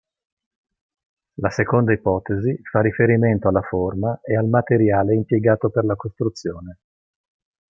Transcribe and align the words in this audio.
La 1.35 1.51
seconda 1.51 1.93
ipotesi 1.93 2.59
fa 2.63 2.81
riferimento 2.81 3.49
alla 3.49 3.61
forma 3.61 4.19
e 4.23 4.35
al 4.35 4.47
materiale 4.47 5.13
impiegato 5.13 5.69
per 5.69 5.85
la 5.85 5.95
costruzione. 5.95 6.77